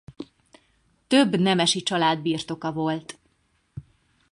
Több 1.07 1.37
nemesi 1.39 1.83
család 1.83 2.21
birtoka 2.21 2.71
volt. 2.71 3.19